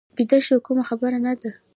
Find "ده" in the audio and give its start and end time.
1.41-1.51